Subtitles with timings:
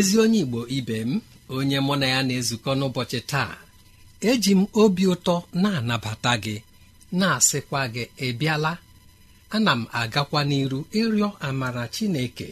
[0.00, 1.20] Ezi onye igbo ibe m
[1.56, 3.54] onye mụ na ya na-ezukọ n'ụbọchị taa
[4.30, 6.56] eji m obi ụtọ na-anabata gị
[7.18, 8.72] na-asịkwa gị ịbịala
[9.54, 12.48] ana m agakwa n'iru ịrịọ amara chineke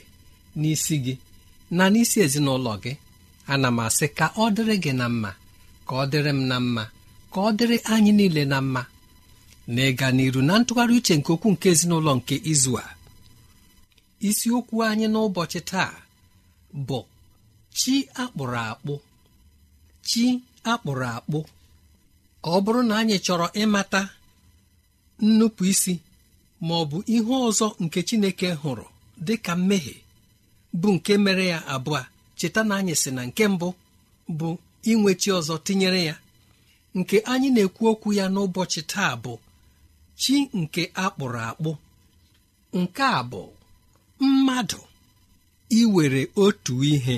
[0.60, 1.14] n'isi gị
[1.76, 2.92] na n'isi ezinụlọ gị.
[3.52, 5.30] Ana m asị ka ọ dịrị gị na mma
[5.86, 6.84] ka ọ dịrị m na mma
[7.32, 8.82] ka ọ dịrị anyị niile na mma.
[9.74, 12.86] Na ịga n'iru na ntụgharị uche nke okwu nke ezinụlọ nke izu a
[14.28, 15.90] isiokwu anyị n'ụbọchị taa
[16.88, 16.98] bụ
[17.78, 18.94] chi akpụrụ akpụ?
[20.08, 20.24] Chi
[20.72, 21.38] akpụrụ akpụ?
[22.52, 24.00] Ọ bụrụ na anyị chọrọ ịmata
[25.26, 25.94] nnupụ isi
[26.66, 28.86] ma ọ bụ ihe ọzọ nke chineke hụrụ
[29.26, 29.96] dị ka mmehie
[30.80, 32.00] bụ nke mere ya abụọ
[32.38, 33.68] cheta na anyị sị na nke mbụ
[34.38, 34.48] bụ
[34.90, 36.14] inwe chi ọzọ tinyere ya.
[36.98, 39.32] Nke anyị na-ekwu okwu ya n'ụbọchị taa bụ
[40.20, 41.70] chi nke akpụrụ akpụ.
[42.78, 43.40] Nke a bụ
[44.24, 44.80] mmadụ
[45.80, 47.16] iwere otu ihe.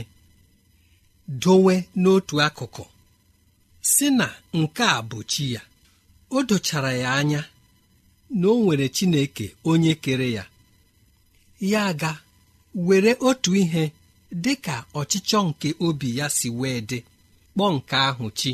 [1.38, 2.84] Dowe n'otu akụkụ
[3.92, 4.26] si na
[4.58, 5.62] nke a bụ chi ya.
[6.30, 7.42] O dochara ya anya
[8.30, 10.44] na o nwere chineke onye kere ya.
[11.60, 12.12] Ya ga
[12.74, 13.84] were otu ihe
[14.42, 16.98] dị ka ọchịchọ nke obi ya si wee dị
[17.54, 18.52] kpọọ nke ahụ chi.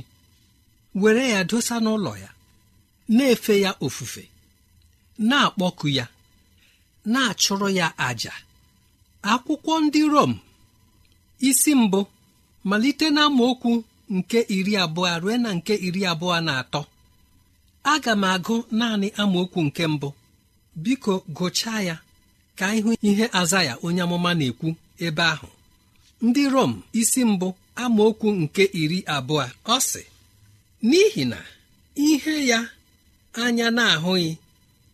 [1.01, 2.31] Were ya dosa n'ụlọ ya
[3.09, 4.25] na-efe ya ofufe
[5.29, 6.07] na-akpọku ya
[7.13, 8.33] na-achụrụ ya àjà
[9.33, 10.33] akwụkwọ ndị Rom
[11.49, 12.01] isi mbụ
[12.69, 13.73] malite na amaokwu
[14.17, 16.81] nke iri abụọ rue na nke iri abụọ na atọ.
[17.93, 20.09] Aga m agụ naanị amaokwu nke mbụ.
[20.83, 21.97] Biko gụchaa ya
[22.59, 24.69] ka ịhụ ihe aza ya onye amụma na-ekwu
[25.07, 25.49] ebe ahụ.
[26.25, 27.49] Ndị Rom isi mbụ
[27.83, 29.45] amaokwu nke iri abụọ.
[29.75, 30.03] Ọ sị
[30.89, 31.39] n'ihi na
[32.07, 32.61] ihe ya
[33.43, 34.31] anya na-ahụghị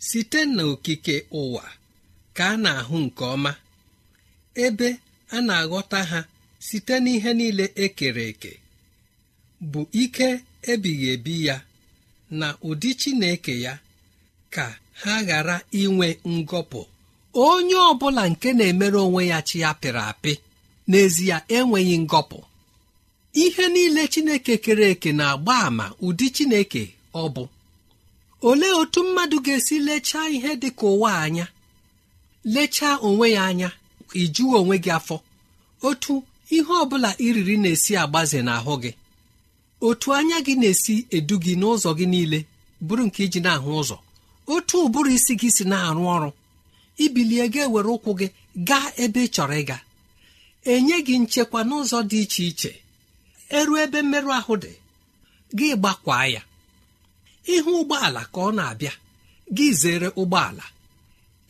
[0.07, 1.65] site n'okike ụwa
[2.37, 3.53] ka a na-ahụ nke ọma
[4.65, 4.89] ebe
[5.31, 6.21] a na-aghọta ha
[6.67, 8.53] site n'ihe niile ekere eke
[9.71, 10.29] bụ ike
[10.73, 11.57] ebighị ebi ya
[12.39, 13.75] na ụdị Chineke ya
[14.55, 14.67] ka
[15.03, 16.81] ha ghara inwe ngọpụ.
[17.47, 20.33] Onye ọ bụla nke na-emere onwe ya chi ya pịrị apị
[20.91, 22.39] n'ezie enweghị ngọpụ.
[23.45, 26.83] Ihe niile chineke kere eke na-agba àmà ụdị chineke
[27.15, 27.45] ọ bụ.
[28.49, 31.47] Olee otu mmadụ ga-esi lechaa ihe dị ka ụwa anya
[32.55, 33.69] lechaa onwe ya anya
[34.21, 35.17] ijuo onwe gị afọ
[35.89, 36.15] otu
[36.57, 38.91] ihe ọ bụla iriri na-esi agbaze n'ahụ gị
[39.89, 42.39] otu anya gị na-esi edu gị n'ụzọ gị niile
[42.87, 43.97] bụrụ nke iji na-ahụ ụzọ
[44.55, 46.31] otu ụbụrụ isi gị si na-arụ ọrụ
[47.05, 48.27] ibilie ga-ewere ụkwụ gị
[48.69, 49.79] gaa ebe ị chọrọ ịga
[50.73, 52.71] enye gị nchekwa n'ụzọ dị iche iche
[53.59, 54.73] eru ebe mmerụ ahụ dị
[55.59, 56.43] gị gbakwaa ya.
[57.55, 58.95] Ịhụ ụgbọala ka ọ na-abịa
[59.57, 60.65] gị zere ụgbọala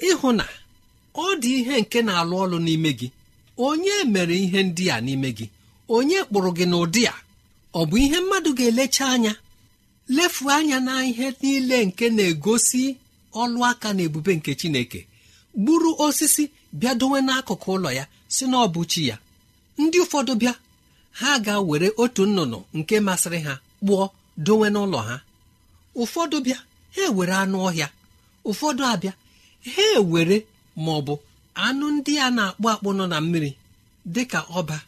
[0.09, 0.45] ịhụ na
[1.25, 3.09] ọ dị ihe nke na-alụ ọlụ n'ime gị.
[3.67, 5.47] Onye mere ihe ndị a n'ime gị?
[5.97, 7.15] Onye kpụrụ gị n'ụdị a?
[7.75, 9.33] Ọ bụ ihe mmadụ ga-elecha anya
[10.17, 12.83] lefu anya na ihe niile nke na-egosi
[13.41, 15.01] ọlụ aka na ebube nke Chineke
[15.63, 16.45] gburu osisi
[16.79, 18.05] bịa dowe n'akụkụ ụlọ ya
[18.35, 19.17] si na ọ chi ya.
[19.81, 20.55] Ndị ụfọdụ bịa
[21.19, 24.05] ha ga-were otu nnụnụ nke masịrị ha kpụọ
[24.47, 25.17] dowe n'ụlọ ha.
[26.03, 26.59] Ụfọdụ bịa
[26.95, 27.89] ha ewere anụ ọhịa.
[28.51, 29.13] Ụfọdụ abịa
[29.75, 30.37] ha ewere
[30.85, 31.15] ma bụ
[31.55, 33.51] anụ ndị a na-akpụ akpụ nọ na mmiri
[34.15, 34.79] dị ka ọba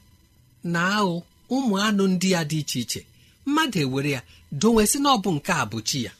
[0.73, 1.15] na ahụ
[1.55, 3.01] ụmụ anụ ndị a dị iche iche.
[3.47, 4.21] Mmadụ ewere ya
[4.61, 6.13] dowesị na ọ bụ nke a bụ chi ya.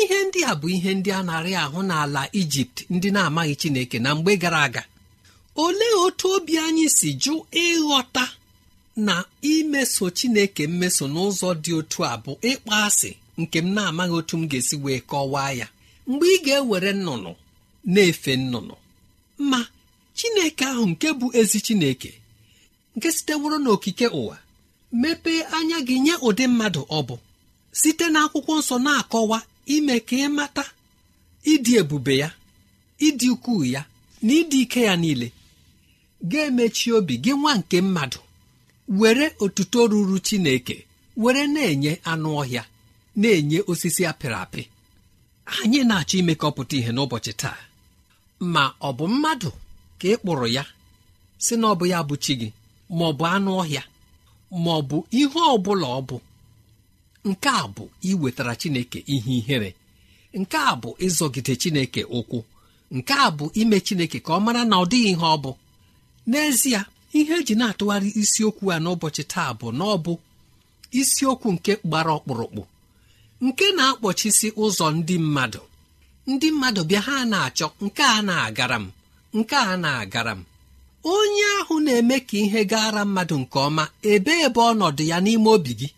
[0.00, 4.10] Ihe ndị a bụ ihe ndị a na-arị ahụ n'ala ijipt ndị na-amaghị chineke na
[4.14, 4.82] mgbe gara aga.
[5.64, 7.34] Olee otu obi anyị si jụ
[7.64, 8.24] ịghọta
[9.06, 9.14] na
[9.52, 13.10] imeso chineke mmeso n'ụzọ dị otu a bụ ịkpọ asị
[13.40, 15.66] nke m na-amaghị otu m ga-esi wee kọwaa ya?
[16.08, 17.30] Mgbe ị ga-ewere nnụnụ
[17.92, 18.74] na-efe nnụnụ.
[19.50, 19.60] Ma
[20.16, 22.10] chineke ahụ nke bụ ezi chineke
[22.96, 24.36] nke siteworo n'okike ụwa
[25.02, 27.16] mepee anya gị nye ụdị mmadụ ọ bụ
[27.80, 29.38] site n'akwụkwọ nsọ na-akọwa
[29.74, 30.64] ime ka ị mata
[31.52, 32.28] ịdị ebube ya
[33.06, 33.82] ịdị ukwuu ya
[34.24, 35.28] na ịdị ike ya niile.
[36.30, 38.18] Ga-emechi obi gị nwa nke mmadụ
[39.00, 40.76] were otuto ruru chineke
[41.22, 42.64] were na-enye anụ ọhịa
[43.20, 44.62] na-enye osisi apịrị apị.
[45.54, 47.58] Anyị na-achọ ime ka ọ pụta ihe n'ụbọchị taa.
[48.52, 49.50] Ma ọ bụ mmadụ
[50.04, 50.64] ka ị kpụrụ ya
[51.44, 52.48] si na ọ bụ ya bụ chi gị
[52.96, 53.82] ma ọ bụ anụ ọhịa
[54.64, 56.16] ma ọ bụ ihe ọ bụla ọ bụ
[57.28, 59.70] nke a bụ iwetara chineke ihe ihere
[60.40, 62.38] nke a bụ ịzọgide chineke ụkwụ
[62.96, 65.52] nke a bụ ime chineke ka ọ mara na ọ dịghị ihe ọ bụ.
[66.30, 66.80] N'ezie
[67.18, 70.12] ihe eji na-atụgharị isiokwu a n'ụbọchị taa bụ na ọ bụ
[71.00, 72.62] isiokwu nke gbara ọkpụrụkpụ
[73.46, 75.60] nke na-akpọchisi ụzọ ndị mmadụ.
[76.30, 78.86] Ndị mmadụ bịa ha na-achọ nke a na-agara m.
[79.34, 80.42] nke a na-agara m.
[81.04, 85.72] Onye ahụ na-eme ka ihe gara mmadụ nke ọma ebe ebe ọnọdụ ya n'ime obi
[85.80, 85.88] gị?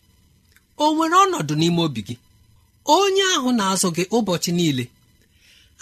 [0.82, 2.14] O nwere ọnọdụ n'ime obi gị?
[2.96, 4.84] Onye ahụ na-azụ gị ụbọchị niile?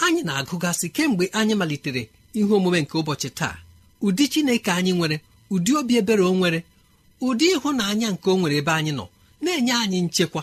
[0.04, 2.02] Anyị na-agụgasị kemgbe anyị malitere
[2.38, 3.56] ihe omume nke ụbọchị taa.
[4.04, 5.16] Ụdị chineke anyị nwere
[5.52, 6.58] ụdị obi ebere o nwere
[7.26, 9.04] ụdị ịhụnanya nke o nwere ebe anyị nọ
[9.42, 10.42] na-enye anyị nchekwa.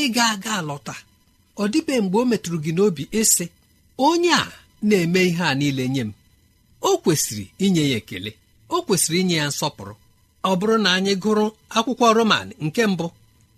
[0.00, 0.94] Ịga aga alọta
[1.56, 3.44] ọ dịbe mgbe o metụrụ gị n'obi ịsị
[4.06, 4.44] onye a
[4.88, 6.10] na-eme ihe a niile nye m.
[6.88, 8.30] o kwesịrị inye ya ekele.
[8.68, 9.94] O kwesịrị inye ya nsọpụrụ.
[10.48, 11.46] Ọ bụrụ na anyị gụrụ
[11.76, 13.06] akwụkwọ roman nke mbụ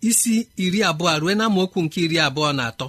[0.09, 2.87] isi iri abụọ ruo na amaokwu nke iri abụọ na atọ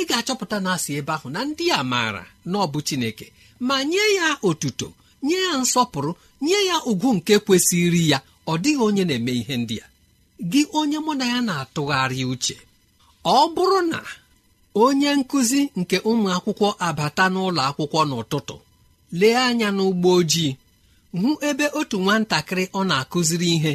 [0.00, 3.26] ị ga-achọpụta na asị ebe ahụ na ndị a maara na ọ bụ chineke
[3.66, 4.88] ma nye ya otuto
[5.26, 6.10] nye ya nsọpụrụ
[6.46, 8.18] nye ya ugwu nke kwesịrị ya.
[8.46, 9.86] Ọ dịghị onye na-eme ihe ndị a.
[10.50, 12.56] Gị onye mụ na ya na-atụgharị uche
[13.24, 13.98] ọ bụrụ na
[14.84, 18.56] onye nkụzi nke ụmụ akwụkwọ abata n'ụlọ akwụkwọ n'ụtụtụ
[19.18, 20.52] lee anya n'ụgbọ ojii.
[21.20, 23.74] Hụ ebe otu nwatakịrị ọ na-akụziri ihe.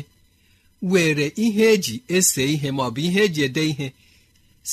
[0.92, 3.88] Were ihe eji ese ihe maọbụ ihe eji ede ihe.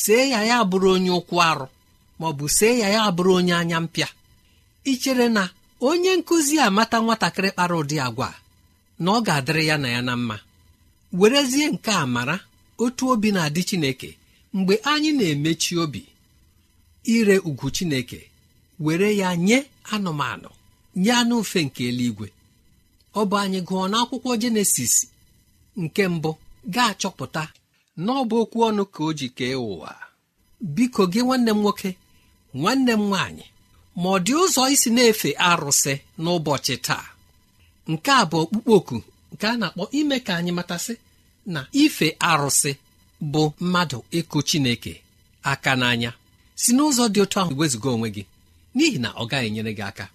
[0.01, 1.67] See ya ya bụrụ onye ụkwụ arụ
[2.21, 4.09] maọbụ see ya ya bụrụ onye anya mpịa.
[4.91, 5.43] Ichere na
[5.89, 8.29] onye nkụzi amata nwatakịrị kpara ụdị agwa
[9.03, 10.37] na ọ ga-adịrị ya na ya na mma.
[11.19, 12.37] Werezie nke a mara
[12.85, 14.11] otu obi na-adị Chineke
[14.57, 16.03] mgbe anyị na-emechi obi.
[17.15, 18.21] Ire ugwu Chineke
[18.85, 19.59] were ya nye
[19.95, 20.51] anụmanụ
[21.03, 22.29] nye anụ ufe nke eluigwe.
[23.19, 24.95] Ọ bụ anyị gụọ n'akwụkwọ jenesis
[25.83, 26.31] nke mbụ
[26.75, 27.43] ga-achọpụta
[28.05, 29.91] na ọ bụ okwu ọnụ ka o ji kee ụwa.
[30.75, 31.91] Biko gị nwanne m nwoke
[32.61, 33.45] nwanne m nwaanyị
[34.01, 37.05] ma ọ dị ụzọ isi na-efe arụsị n'ụbọchị taa?
[37.91, 38.97] Nke a bụ okpukpe oku
[39.33, 40.95] nke a na-akpọ ime ka anyị matasị
[41.53, 42.71] na ife arụsị
[43.33, 44.93] bụ mmadụ ịkụ chineke
[45.51, 46.11] aka n'anya
[46.61, 48.23] si n'ụzọ dị otu ahụ wezụga onwe gị.
[48.77, 50.07] N'ihi na ọ gaghị enyere gị aka.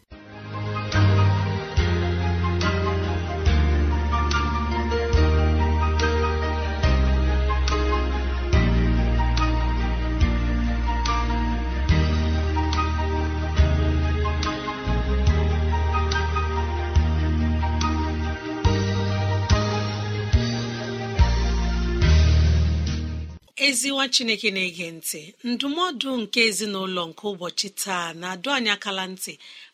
[23.81, 29.33] Eziwa chineke na-ege ntị ndụmọdụ nke ezinụlọ nke ụbọchị taa na-adụ anyị akala ntị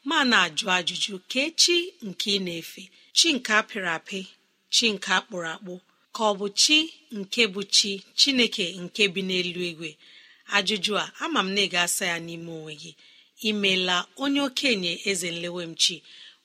[0.09, 1.75] ma na-ajụ ajụjụ ka chi
[2.07, 2.83] nke ị na-efe
[3.17, 4.19] chi nke apịrị apị
[4.75, 5.73] chi nke akpụrụ akpụ
[6.15, 6.77] ka ọ bụ chi
[7.19, 9.89] nke bụ chi chineke nke bi n'elu igwe.
[10.55, 12.91] Ajụjụ a ama m na ị ga-asa ya n'ime onwe gị.
[13.49, 15.95] Imeela onye okenye eze nlewemchi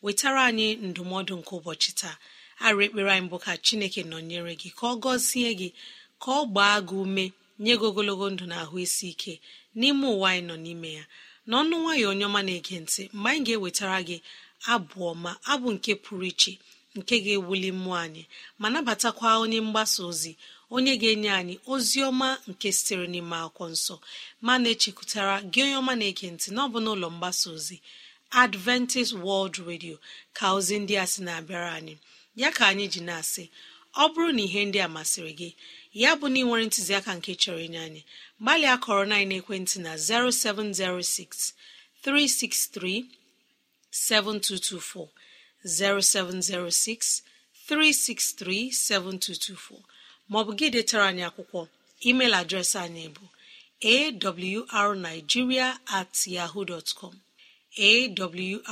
[0.04, 2.16] wetara anyị ndụmọdụ nke ụbọchị taa.
[2.64, 5.68] Arụ ekpere anyị bụ ka chineke nọnyere gị ka ọ gọzie gị
[6.22, 7.24] ka ọ gbaa gị ume
[7.64, 9.34] nye gị ogologo ndụ na ahụ isi ike
[9.78, 11.04] n'ime ụwa anyị nọ n'ime ya.
[11.48, 14.16] N'ọnụ nwayọ onye na-ege ntị mgbe anyị ga-ewetara gị
[14.72, 16.52] abụ ọma abụ nke pụrụ iche
[16.98, 18.22] nke ga-ewuli mmụọ anyị
[18.60, 20.32] ma nabatakwa onye mgbasa ozi
[20.74, 23.94] onye ga-enye anyị ozi ọma nke sitere n'ime akwụkwọ nsọ
[24.46, 27.76] ma na-echekwutara gị onye ọma na-ege ntị n'ọbụ n'ụlọ mgbasa ozi
[28.42, 29.96] adventist world radio
[30.36, 31.94] ka ozi ndị a sị na-abịara anyị.
[32.40, 33.44] Ya ka anyị ji na-asị
[34.02, 35.48] ọ bụrụ na ihe ndị a masịrị gị
[36.00, 38.02] ya bụ na ị nwere ntụziaka nke chọrọ inye anyị
[38.42, 41.52] gbalịa kọrọ na ekwentị na 0706
[42.04, 43.04] 363
[43.92, 45.08] 7224
[45.64, 47.22] 0706
[47.68, 49.80] 363 7224
[50.30, 51.60] maọbụ gị detara anyị akwụkwọ
[52.08, 53.24] email adreesị anyị bụ
[54.80, 55.68] awrnigeria
[55.98, 56.64] at yahoo
[56.98, 57.14] com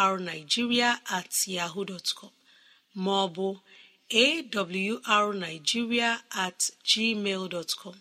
[0.04, 1.84] awrnigeria at yahoo
[2.18, 2.30] com
[3.04, 3.46] maọbụ
[4.10, 7.94] awrnigeria at gmail dot com.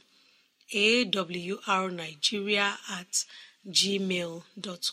[0.73, 3.25] Awrnigeria at
[3.67, 4.91] gmail dot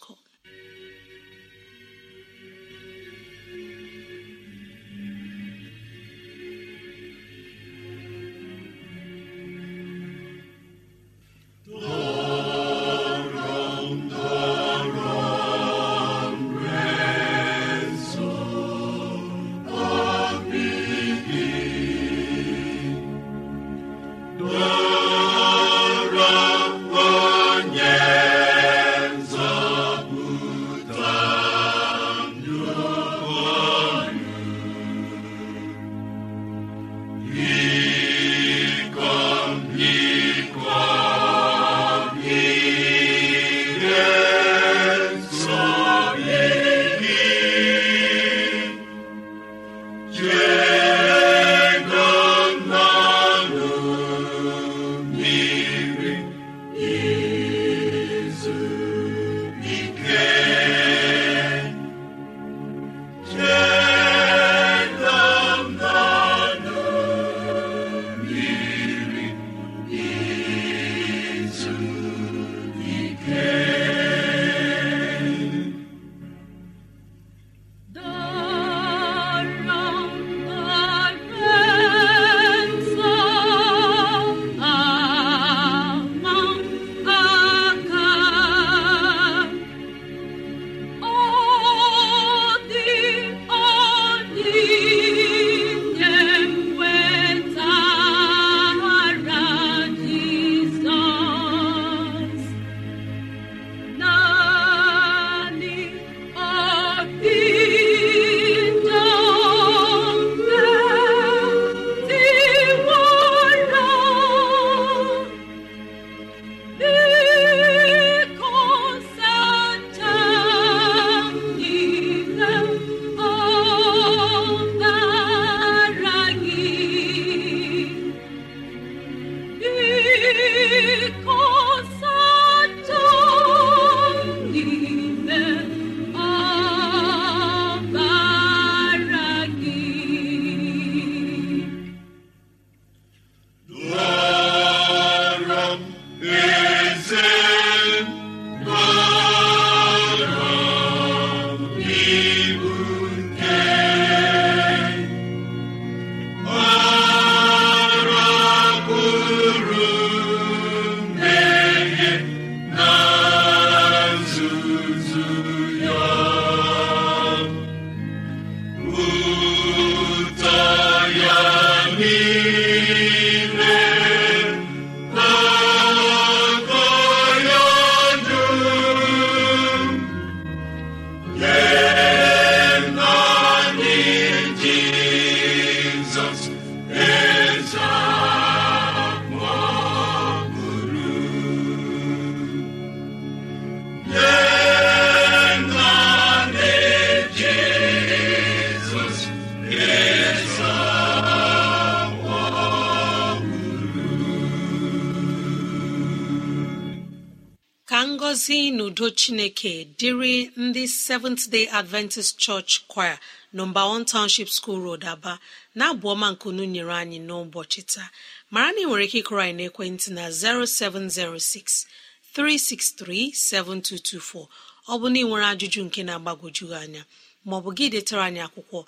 [208.06, 210.34] ngọzi na udo chineke dịrị
[210.64, 213.18] ndị seventh day adventist church choir
[213.54, 215.32] nọmba 1 township school road aba.
[215.78, 218.08] Na-abụ ọma nkunu nyere anyị n'ụbọchị taa.
[218.52, 221.86] Mara na ị nwere ike ịkụrụ anyị n'ekwentị na 0706
[222.34, 224.46] 363 7224
[224.88, 227.02] ọ bụ na ị nwere ajụjụ nke na-agbagwoju anya
[227.48, 228.78] maọbụ gị detara anyị akwụkwọ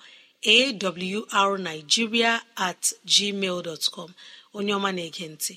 [1.40, 4.10] awrnigeria at gmail dot com.
[4.56, 5.54] Onye ọma na-ege ntị.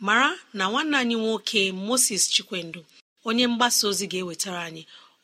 [0.00, 2.80] Mara na nwanne anyị nwoke moses chikwendụ
[3.28, 4.82] onye mgbasa ozi ga-ewetara anyị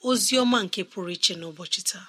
[0.08, 2.06] ozi ọma nke pụrụ iche n'ụbọchị taa.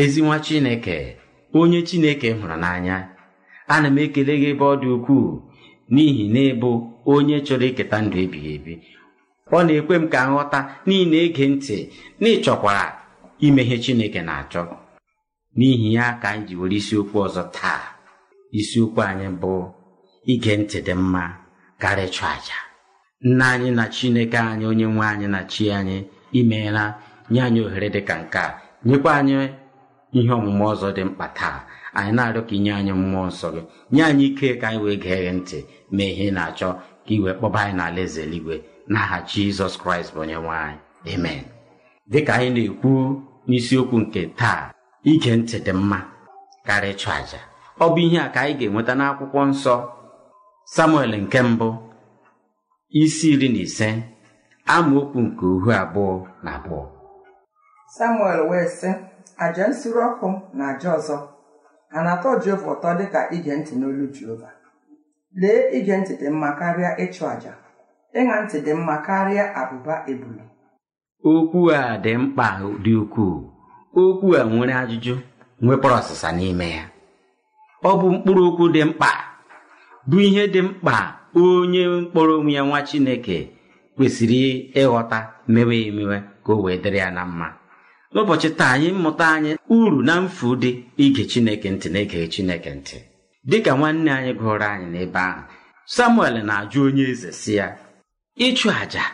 [0.00, 1.16] Ezi nwa chineke
[1.58, 2.96] onye chineke hụrụ n'anya.
[3.74, 5.28] Ana m ekele gị ebe ọ dị ukwuu.
[5.94, 6.70] N'ihi na ịbụ
[7.12, 8.74] onye chọrọ iketa ndụ ebighị ebi.
[9.56, 11.76] Ọ na-ekwe m ka nghọta n'ihi na-ege ntị
[12.20, 12.84] na ịchọkwara
[13.46, 14.62] ime ihe chineke na-achọ.
[15.58, 17.82] N'ihi ya ka anyị ji were isiokwu ọzọ taa.
[18.58, 19.52] Isiokwu anyị bụ
[20.32, 21.22] ige ntị dị mma
[21.80, 22.58] karịa ịchụ àjà
[23.28, 25.96] nna anyị na chineke anyị onye nwe anyị na chi anyị
[26.38, 26.84] imeela
[27.30, 28.48] nye anyị ohere dị ka nke a.
[28.86, 29.36] Nyekwa anyị
[30.18, 31.56] ihe ọmụmụ ọzọ dị mkpa taa.
[31.98, 33.62] Anyị na-arịọ ka inye anyị mmụọ nsọ gị.
[33.92, 35.58] Nye anyị ike ka anyị wee gee ghe ntị
[35.96, 36.68] mee ihe na-achọ
[37.04, 38.54] ka ị wee kpọba anyị n'ala eze eluigwe.
[38.92, 40.78] N'aha jizọs kraịst bụ onye nwe anyị.
[41.14, 41.42] Amen.
[42.12, 42.90] Dịka anyị na-ekwu
[43.48, 44.60] n'isiokwu nke taa
[45.10, 45.98] ige ntị dị mma
[46.66, 47.40] karịa ịchụ àjà.
[47.82, 49.74] Ọ bụ ihe a ka anyị ga-enweta n'akwụkwọ nsọ.
[50.74, 51.68] Samuel nke mbụ
[53.02, 53.88] isi iri na ise
[54.74, 56.12] amaokwu nke uhu abụọ
[56.44, 56.82] na abụọ.
[57.96, 58.90] Samuel wee sị
[59.44, 61.16] àjà nsure ọkụ na àjà ọzọ.
[61.96, 64.48] A na-atọ Jehova ụtọ dịka ige ntị n'olu Jehova.
[65.40, 67.52] Lee ige ntị dị mma karịa ịchụ àjà.
[68.18, 70.44] Ịṅa ntị dị mma karịa abụba ebulu.
[71.30, 72.46] Okwu a dị mkpa
[72.84, 73.36] dị ukwuu.
[74.00, 75.14] Okwu a nwere ajụjụ
[75.64, 76.84] nwekwara ọsịsa n'ime ya.
[77.88, 79.10] Ọ bụ mkpụrụ okwu dị mkpa
[80.08, 80.94] bụ ihe dị mkpa
[81.42, 83.38] onye mkpọrọ onwe ya nwa Chineke
[83.96, 84.40] kwesịrị
[84.80, 85.18] ịghọta
[85.52, 87.46] mewe emewe ka o wee dịrị ya na mma.
[88.14, 90.70] N'ụbọchị taa anyị mmụta anyị uru na mfu dị
[91.04, 92.96] ige chineke ntị na ege chineke ntị.
[93.50, 95.42] Dịka nwanne anyị gụrụ anyị n'ebe ahụ
[95.94, 97.66] samuel na-ajụ onye eze si ya
[98.46, 99.04] ịchụ àjà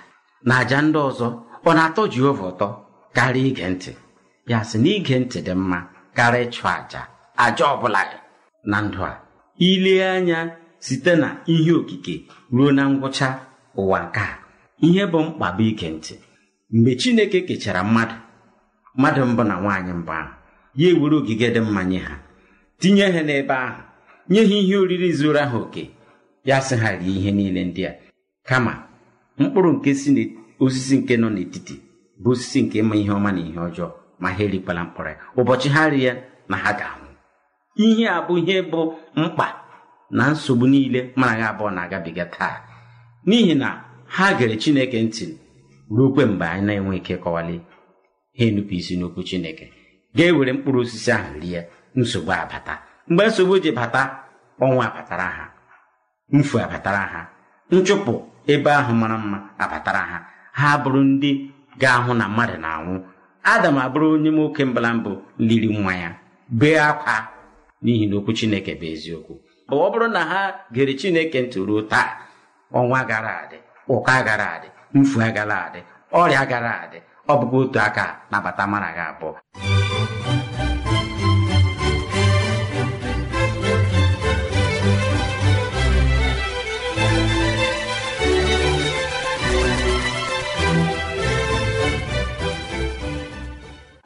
[0.47, 1.29] na àjà ndị ọzọ
[1.69, 2.69] ọ na-atọ jehova ụtọ
[3.17, 3.93] karịa ige ntị?
[4.51, 5.79] Ya sị na ige ntị dị mma
[6.17, 7.01] karịa ịchụ àjà
[7.45, 8.01] àjà ọbụla
[8.71, 9.13] na ndụ a
[9.69, 10.39] ile anya
[10.87, 12.15] site na ihe okike
[12.55, 13.29] ruo na ngwụcha
[13.81, 14.25] ụwa nke
[14.87, 16.15] ihe bụ mkpa bụ ige ntị.
[16.73, 18.17] Mgbe chineke kechara mmadụ
[18.97, 20.33] mmadụ mbụ na nwaanyị mbụ ahụ
[20.75, 22.15] ya ewere ogige dị mma nye ha.
[22.79, 23.83] Tinye ha n'ebe ahụ.
[24.29, 25.91] Nye ha ihe oriri zuru ha oke.
[26.45, 27.93] Ya sị ha rie ihe niile ndị a.
[28.49, 28.73] Kama
[29.39, 31.75] mkpụrụ nke si osisi nke nọ n'etiti
[32.23, 35.17] bụ osisi nke ịma ihe ọma na ihe ọjọọ ma ha erikwala mkpụrụ ya.
[35.37, 36.15] Ụbọchị ha rie ya
[36.49, 37.09] na ha ga-anwụ.
[37.77, 39.47] Ihe a bụ ihe bụ mkpa
[40.11, 42.57] na nsogbu niile mara ha abụọ na-agabiga taa.
[43.27, 45.27] N'ihi na ha gere chineke ntị
[45.91, 47.61] ruokwe mgbe anyị na-enwe ike kọwali
[48.41, 49.67] ha enupụ isi n'okwu chineke.
[50.17, 51.61] Ga-ewere mkpụrụ osisi ahụ rie
[51.97, 52.75] nsogbu abata
[53.09, 54.03] mgbe nsogbu ji bata
[54.61, 55.45] ọnwa abatara ha.
[56.33, 57.21] Mfu abatara ha.
[57.71, 58.15] Nchụpụ
[58.47, 60.19] ebe ahụ mara mma abatara ha.
[60.53, 61.31] Ha bụrụ ndị
[61.81, 62.97] ga-ahụ na mmadụ na-anwụ.
[63.43, 66.11] Adam abụrụ onye nwoke mbala mbụ liri nwa ya.
[66.49, 67.29] Bee akwa
[67.83, 69.35] n'ihi na okwu chineke bụ eziokwu.
[69.71, 70.41] Ọ bụrụ na ha
[70.73, 72.09] gere chineke ntị ruo taa
[72.73, 73.57] ọnwa gara adị
[73.89, 75.81] ụka gara adị mfu agara adị
[76.13, 79.33] ọrịa gara adị ọ bụkwa otu aka nabata mara gị abụọ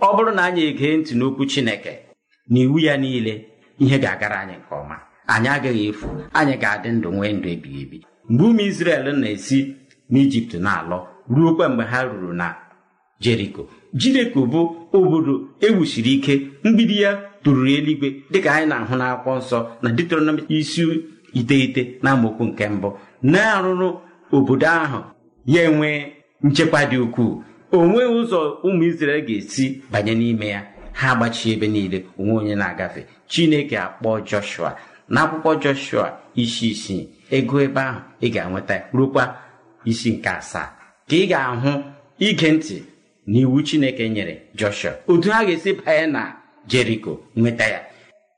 [0.06, 1.92] ọ bụrụ na anyị egee ntị n'okwu Chineke
[2.50, 3.34] na iwu ya niile
[3.78, 4.96] ihe ga-agara anyị nke ọma.
[5.32, 6.06] Anyị agaghị efu
[6.38, 7.98] anyị ga-adị ndụ nwee ndụ ebighị ebi.
[8.28, 9.58] Mgbe ụmụ Izrel na-esi
[10.12, 10.98] n'Ijipt na-alọ
[11.34, 12.46] ruokwa mgbe ha ruru na
[13.24, 13.62] jeriko
[14.00, 14.60] jeriko bụ
[14.96, 15.34] obodo
[15.66, 16.34] ewusiri ike
[16.64, 17.10] mgbidi ya
[17.42, 20.82] tụrụrụ eluigwe dịka anyị na-ahụ n'akwụkwọ nsọ na Deuteronomy isi
[21.38, 22.88] iteghete na amaokwu nke mbụ.
[23.32, 23.88] Na-arụrụ
[24.36, 25.00] obodo ahụ
[25.46, 25.98] ya enwee
[26.42, 27.42] nchekwa dị ukwuu.
[27.72, 30.60] O nweghị ụzọ ụmụ Izrel ga-esi banye n'ime ya.
[30.92, 33.00] Ha gbachie ebe niile onwe onye na-agafe.
[33.30, 34.70] Chineke akpọọ Joshua.
[35.10, 36.06] N'akwụkwọ Joshua
[36.42, 39.24] isi isii ego ebe ahụ ị ga-enweta rukwa
[39.90, 40.68] isi nke asaa.
[41.08, 41.70] Ka ị ga-ahụ
[42.18, 42.76] ige ntị
[43.26, 44.92] n'iwu chineke nyere joshua.
[45.08, 47.80] Otu ha ga-esi banye na jeriko nweta ya.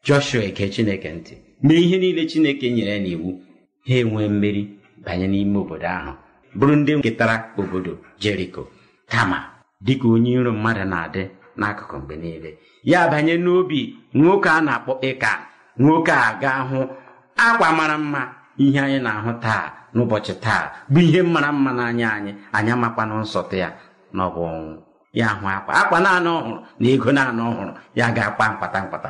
[0.05, 1.35] Joshua ege chineke ntị.
[1.63, 3.41] Mee ihe niile chineke nyere n'iwu.
[3.89, 4.69] Ha enwee mmeri
[5.05, 6.13] banye n'ime obodo ahụ.
[6.59, 8.69] Bụrụ ndị nketara obodo jeriko.
[9.09, 9.39] Kama
[9.81, 11.23] dịka onye iro mmadụ na-adị
[11.59, 12.59] n'akụkụ mgbe niile.
[12.85, 15.31] Ya banye n'obi nwoke a na-akpọ ịka
[15.79, 16.81] nwoke a ga hụ
[17.37, 18.33] akwa mara mma.
[18.59, 22.33] Ihe anyị na-ahụ taa n'ụbọchị taa bụ ihe mara mma n'anya anyị.
[22.53, 23.69] Anyị amakwana nsọtụ ya.
[24.17, 24.77] Na ọ bụ ọnwụ
[25.19, 25.73] ya hụ akwa.
[25.81, 29.09] Akwa naanị ọhụrụ na ego naanị ọhụrụ ya ga-akpa mkpata mkpata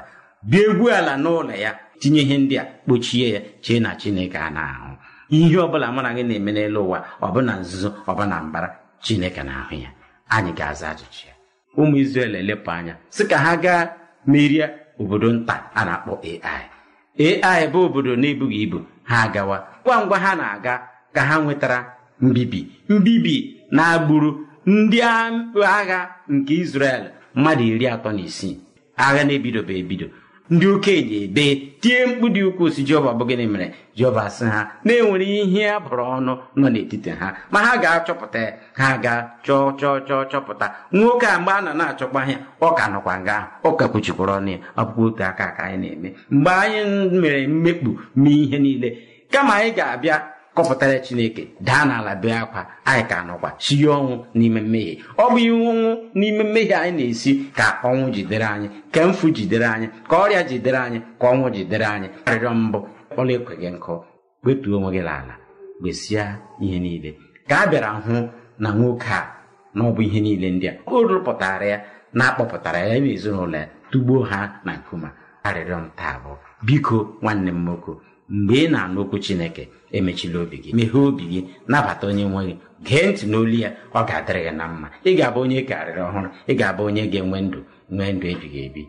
[0.51, 4.51] bịa egwu ala n'ụlọ ya tinye ihe ndị a kpochie ya chee na chineke a
[4.51, 4.91] na-ahụ.
[5.31, 8.69] Ihe ọbụla mara gị na-eme n'elu ụwa ọbụna nzuzo ọbụna mbara
[9.05, 9.91] chineke na-ahụ ya.
[10.35, 11.35] Anyị ga-aza ajụjụ ya.
[11.79, 13.83] Ụmụ Izrel elepụ anya sị ka ha gaa
[14.27, 14.67] merie
[15.01, 16.65] obodo nta a na-akpọ AI
[17.43, 20.75] AI bụ obodo na-ebughị ibu ha agawa ngwa ngwa ha na-aga
[21.15, 21.79] ka ha nwetara
[22.21, 22.61] mbibi.
[22.89, 23.35] Mbibi
[23.71, 24.31] na-agburu
[24.67, 27.03] ndị agha nke Izrel
[27.35, 28.61] mmadụ iri atọ na isii.
[28.97, 30.07] Agha na-ebidobe ebido.
[30.51, 31.45] Ndị okenye ebe
[31.81, 33.75] tie mkpu dị ukwuu si Jehova bụ gịnị mere?
[33.97, 37.29] Jehova sị ha na-enwere ihe a bụrụ ọnụ nọ n'etiti ha.
[37.51, 38.41] Ma ha ga-achọpụta
[38.79, 40.67] ha ga-chọọ chọọ chọọ chọpụta.
[40.93, 44.51] Nwoke a mgbe a nọ na-achọkwa ya ọ ka nọkwa nga ahụ ọ kwuchikwara ọnụ
[44.55, 44.59] ya.
[44.77, 46.09] Ọ bụkwa otu aka ka anyị na-eme.
[46.31, 46.81] Mgbe anyị
[47.21, 48.89] mere mmekpu mee ihe niile
[49.33, 50.17] kama anyị ga-abịa
[50.57, 54.95] kọpụtara chineke daa n'ala bee akwa anyị ka nọkwa sie ọnwụ n'ime mmehie.
[55.19, 59.67] Ọ bụ ihe ọnwụ n'ime mmehie anyị na-esi ka ọnwụ jidere anyị ka mfu jidere
[59.75, 62.09] anyị ka ọrịa jidere anyị ka ọnwụ jidere anyị.
[62.27, 62.79] Arịrịọ mbụ
[63.19, 63.95] ọla ekweghị nkụ
[64.45, 65.35] wetuo onwe gị n'ala
[65.81, 66.25] gbesia
[66.65, 67.11] ihe niile.
[67.49, 68.17] Ka a bịara hụ
[68.59, 69.21] na nwoke a
[69.75, 71.79] na ọ bụ ihe niile ndị a o rụpụtara ya
[72.15, 75.09] na-akpọpụtara ya na ezinụlọ ya tugbuo ha na nkume
[75.47, 76.33] arịrịọ m taa bụ
[76.67, 77.93] biko nwanne m nwoke
[78.29, 82.55] mgbe ị na-anụ okwu chineke emechila obi gị meghee obi gị nabata onye nwe gị
[82.87, 84.89] gee ntị n'olu ya ọ ga-adịrị gị na mma.
[85.05, 87.59] Ị ga-abụ onye karịrị ọhụrụ ị ga-abụ onye ga-enwe ndụ
[87.95, 88.83] nwee ndụ ebighị ebi.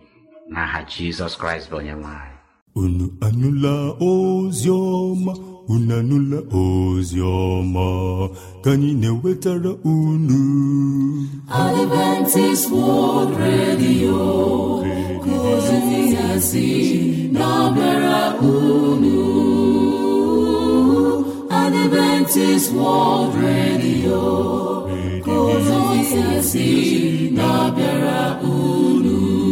[0.52, 2.38] N'aha jizọs kraịst bụ onye nwe anyị.
[2.76, 3.73] Unu anụla
[4.10, 5.34] ozi ọma
[5.73, 7.88] unu ozi ọma
[8.63, 10.41] ka anyị na-ewetara unu.
[11.63, 14.19] Adventist World Radio
[15.49, 16.67] ozi ya si
[27.38, 29.46] na-abịara unu.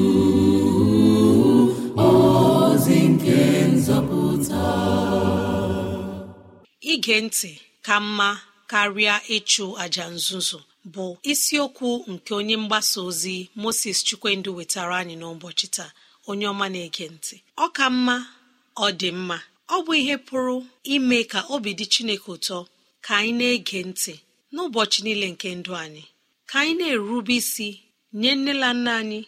[7.05, 7.51] Ige ntị
[7.85, 8.29] ka mma
[8.71, 10.59] karịa ịchụ àjà nzuzu
[10.93, 15.91] bụ isiokwu nke onye mgbasa ozi moses chukwendụ wetara anyị n'ụbọchị taa
[16.29, 17.35] onye ọma na-ege ntị.
[17.63, 18.15] Ọ ka mma
[18.75, 19.37] ọ dị mma.
[19.75, 20.55] Ọ bụ ihe pụrụ
[20.93, 22.57] ime ka obi dị chineke ụtọ
[23.05, 24.13] ka anyị na-ege ntị
[24.53, 26.03] n'ụbọchị niile nke ndụ anyị.
[26.49, 27.67] Ka anyị na-erube isi
[28.19, 29.19] nye nne na nna anyị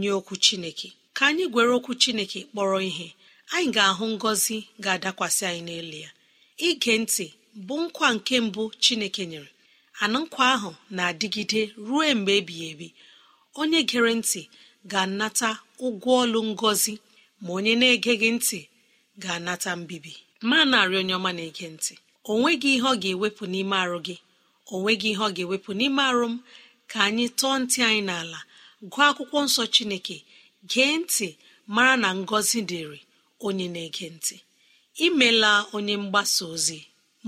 [0.00, 0.88] nye okwu chineke.
[1.16, 3.08] Ka anyị gwere okwu chineke kpọrọ ihe
[3.54, 6.10] anyị ga-ahụ ngọzi ga-adakwasị anyị n'elu ya
[6.68, 7.26] ige ntị
[7.66, 9.50] bụ nkwa nke mbụ chineke nyere.
[10.02, 12.88] Anụ nkwa ahụ na-adịgide ruo mgbe ebighị ebi.
[13.60, 14.40] Onye gere ntị
[14.90, 15.50] ga-anata
[15.86, 16.94] ụgwọ ọlụ ngọzi
[17.42, 18.58] ma onye na-egeghị ntị
[19.22, 20.12] ga-anata mbibi.
[20.48, 21.94] Ma narị onye ọma na-ege ntị
[22.30, 24.16] o nweghị ihe ọ ga-ewepụ n'ime arụ gị
[24.72, 26.34] o nweghị ihe ọ ga-ewepụ n'ime arụ m.
[26.90, 28.40] Ka anyị tọọ ntị anyị n'ala
[28.92, 30.16] gụọ akwụkwọ nsọ chineke
[30.70, 31.26] gee ntị
[31.74, 32.98] mara na ngọzi dịrị
[33.46, 34.36] onye na-ege ntị.
[35.06, 36.78] Imela onye mgbasa ozi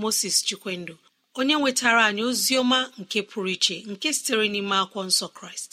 [0.01, 0.95] moses chukwendụ
[1.39, 5.71] onye nwetara anyị ozi ọma nke pụrụ iche nke sitere n'ime akwụkwọ nsọ kraịst.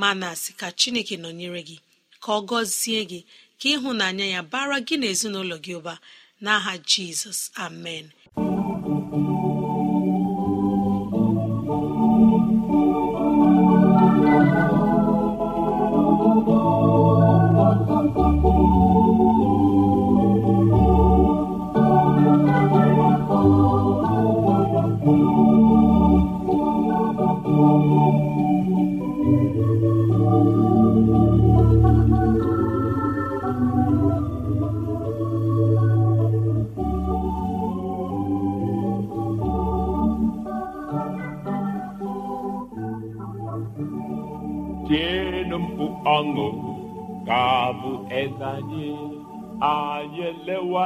[0.00, 1.76] Ma na-asị ka chineke nọnyere gị
[2.22, 3.20] ka ọ gọzie gị
[3.60, 5.94] ka ịhụnanya ya bara gị na ezinụlọ gị ụba.
[6.44, 8.06] N'aha jizọs amen.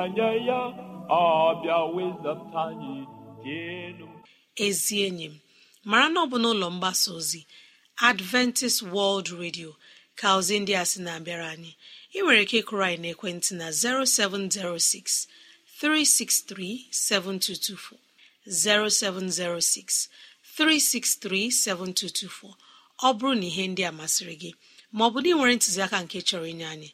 [0.03, 0.61] Anya ya
[1.23, 2.95] ọbịa wezata anyị
[3.43, 4.07] tienụ
[4.67, 5.35] ezi enyi m
[5.91, 7.41] mara na ọ bụ n'ụlọ mgbasa ozi
[8.11, 9.71] adventist world radio
[10.19, 11.73] ka ozi ndị a sị na-abịara anyị.
[12.17, 15.27] Ị nwere ike ịkụrụ anyị n'ekwentị na 0706
[15.81, 17.97] 363 7224
[18.47, 20.09] 0706
[20.57, 22.55] 363 7224
[23.07, 24.51] ọ bụrụ na ihe ndị a masịrị gị
[24.97, 26.89] ma ọ bụ na ị nwere ntụziaka nke chọrọ inye anyị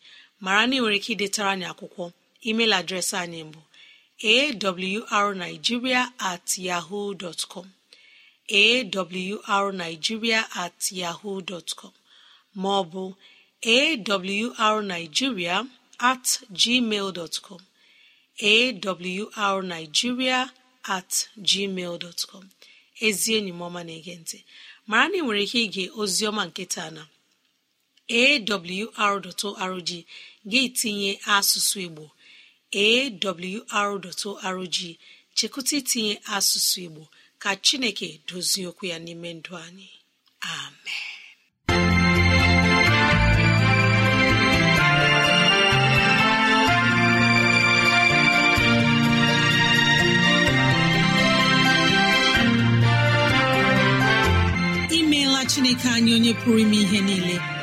[0.44, 2.04] mara na ị nwere ike idetara anyị akwụkwọ.
[2.48, 3.60] Email adreesị anyị bụ
[5.16, 7.14] awrnigeria at yahoo
[7.52, 7.66] com.
[8.50, 11.40] Awrnigeria at yahoo
[11.78, 11.92] com.
[12.62, 13.02] Maọbụ
[13.64, 15.56] awrnigeria
[16.10, 16.26] at
[16.60, 17.08] gmail
[17.46, 17.60] com.
[18.40, 20.40] Awrnigeria
[20.96, 21.12] at
[21.48, 22.44] gmail com.
[23.06, 24.44] Ezi enyi m ọma na-ege
[24.88, 27.02] mara na ị nwere ike ige oziọma nke taa na
[28.20, 29.90] awr.org
[30.50, 32.04] gị tinye asụsụ igbo
[32.84, 34.76] awr.org
[35.36, 37.02] chekụta itinye asụsụ igbo
[37.42, 39.88] ka chineke dozie okwu ya n'ime ndụ anyị.
[40.54, 41.04] Amen.
[55.56, 57.55] Chineke anyị onye pụrụ ime ihe niile.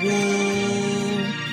[0.00, 1.45] gboo